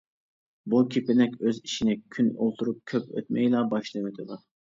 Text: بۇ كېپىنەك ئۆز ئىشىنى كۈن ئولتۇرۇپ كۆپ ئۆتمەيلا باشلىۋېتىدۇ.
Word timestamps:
بۇ 0.73 0.77
كېپىنەك 0.95 1.35
ئۆز 1.47 1.59
ئىشىنى 1.63 1.97
كۈن 2.15 2.31
ئولتۇرۇپ 2.47 2.81
كۆپ 2.93 3.15
ئۆتمەيلا 3.21 3.63
باشلىۋېتىدۇ. 3.77 4.41